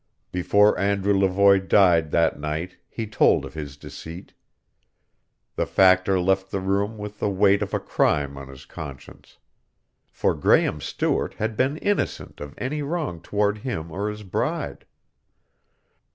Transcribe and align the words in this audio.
Before 0.31 0.75
Andrew 0.79 1.13
Levoy 1.13 1.59
died 1.67 2.09
that 2.09 2.39
night 2.39 2.77
he 2.89 3.05
told 3.05 3.45
of 3.45 3.53
his 3.53 3.77
deceit. 3.77 4.33
The 5.55 5.67
Factor 5.67 6.19
left 6.19 6.49
the 6.49 6.59
room 6.59 6.97
with 6.97 7.19
the 7.19 7.29
weight 7.29 7.61
of 7.61 7.71
a 7.71 7.79
crime 7.79 8.35
on 8.35 8.47
his 8.47 8.65
conscience. 8.65 9.37
For 10.11 10.33
Graehme 10.33 10.81
Stewart 10.81 11.35
had 11.35 11.55
been 11.55 11.77
innocent 11.77 12.39
of 12.41 12.55
any 12.57 12.81
wrong 12.81 13.21
toward 13.21 13.59
him 13.59 13.91
or 13.91 14.09
his 14.09 14.23
bride. 14.23 14.85